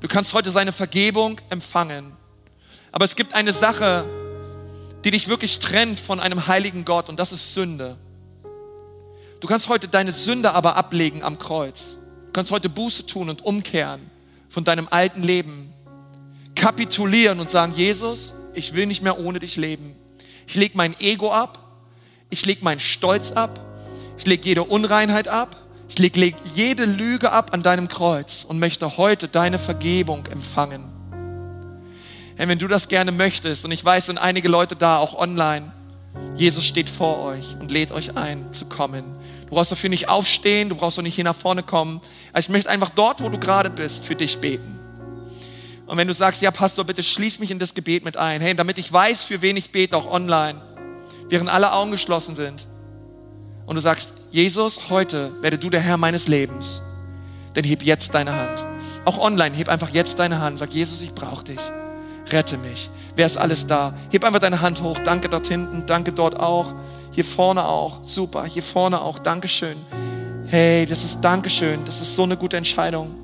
[0.00, 2.12] Du kannst heute seine Vergebung empfangen.
[2.90, 4.08] Aber es gibt eine Sache,
[5.04, 7.96] die dich wirklich trennt von einem heiligen Gott und das ist Sünde.
[9.40, 11.96] Du kannst heute deine Sünde aber ablegen am Kreuz.
[12.26, 14.10] Du kannst heute Buße tun und umkehren
[14.48, 15.72] von deinem alten Leben.
[16.54, 19.94] Kapitulieren und sagen, Jesus, ich will nicht mehr ohne dich leben.
[20.46, 21.58] Ich lege mein Ego ab.
[22.30, 23.60] Ich lege meinen Stolz ab.
[24.18, 25.56] Ich lege jede Unreinheit ab.
[25.88, 30.92] Ich lege jede Lüge ab an deinem Kreuz und möchte heute deine Vergebung empfangen.
[32.36, 35.72] Hey, wenn du das gerne möchtest, und ich weiß, sind einige Leute da, auch online,
[36.34, 39.16] Jesus steht vor euch und lädt euch ein, zu kommen.
[39.48, 42.00] Du brauchst dafür nicht aufstehen, du brauchst auch nicht hier nach vorne kommen.
[42.32, 44.78] Aber ich möchte einfach dort, wo du gerade bist, für dich beten.
[45.86, 48.42] Und wenn du sagst, ja, Pastor, bitte schließ mich in das Gebet mit ein.
[48.42, 50.60] Hey, damit ich weiß, für wen ich bete, auch online,
[51.30, 52.66] während alle Augen geschlossen sind.
[53.64, 56.82] Und du sagst, Jesus, heute werde du der Herr meines Lebens.
[57.54, 58.66] Dann heb jetzt deine Hand.
[59.06, 60.58] Auch online, heb einfach jetzt deine Hand.
[60.58, 61.60] Sag, Jesus, ich brauche dich
[62.32, 62.90] rette mich.
[63.16, 63.94] Wer ist alles da?
[64.10, 64.98] Heb einfach deine Hand hoch.
[65.04, 66.74] Danke dort hinten, danke dort auch.
[67.12, 68.04] Hier vorne auch.
[68.04, 69.18] Super, hier vorne auch.
[69.18, 69.76] Dankeschön.
[70.46, 71.84] Hey, das ist Dankeschön.
[71.84, 73.14] Das ist so eine gute Entscheidung.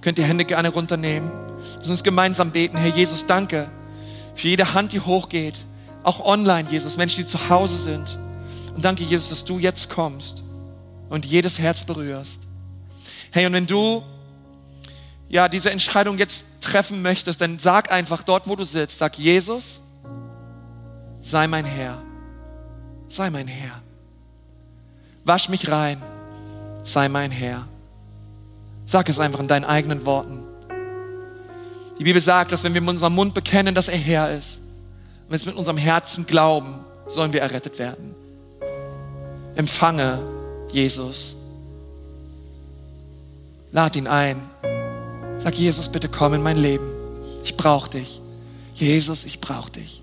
[0.00, 1.30] Könnt ihr Hände gerne runternehmen.
[1.78, 2.76] Lass uns gemeinsam beten.
[2.76, 3.68] Herr Jesus, danke
[4.34, 5.54] für jede Hand, die hochgeht.
[6.02, 8.18] Auch online, Jesus, Menschen, die zu Hause sind.
[8.74, 10.42] Und danke, Jesus, dass du jetzt kommst
[11.08, 12.42] und jedes Herz berührst.
[13.30, 14.02] Hey, und wenn du
[15.28, 19.80] ja, diese Entscheidung jetzt treffen möchtest, dann sag einfach dort, wo du sitzt, sag Jesus,
[21.22, 22.02] sei mein Herr,
[23.08, 23.80] sei mein Herr.
[25.24, 26.02] Wasch mich rein,
[26.84, 27.66] sei mein Herr.
[28.86, 30.44] Sag es einfach in deinen eigenen Worten.
[31.98, 34.60] Die Bibel sagt, dass wenn wir mit unserem Mund bekennen, dass er Herr ist,
[35.28, 38.14] und es mit unserem Herzen glauben, sollen wir errettet werden.
[39.56, 40.18] Empfange
[40.70, 41.36] Jesus.
[43.72, 44.40] Lad ihn ein.
[45.40, 46.88] Sag, Jesus, bitte komm in mein Leben.
[47.44, 48.20] Ich brauche dich.
[48.74, 50.02] Jesus, ich brauche dich.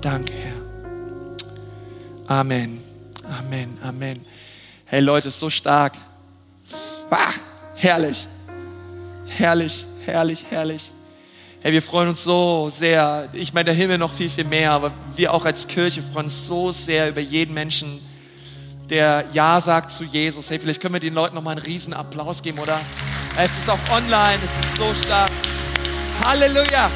[0.00, 2.40] Danke, Herr.
[2.40, 2.80] Amen.
[3.38, 3.78] Amen.
[3.82, 4.20] Amen.
[4.84, 5.94] Hey Leute, so stark.
[7.10, 7.32] Ah,
[7.76, 8.26] herrlich.
[9.26, 10.90] Herrlich, herrlich, herrlich.
[11.60, 13.28] Hey, wir freuen uns so sehr.
[13.32, 16.46] Ich meine, der Himmel noch viel, viel mehr, aber wir auch als Kirche freuen uns
[16.46, 18.00] so sehr über jeden Menschen,
[18.90, 20.50] der Ja sagt zu Jesus.
[20.50, 22.80] Hey, vielleicht können wir den Leuten nochmal einen riesen Applaus geben, oder?
[23.36, 25.30] Es ist auch online, es ist so stark.
[26.24, 26.90] Halleluja!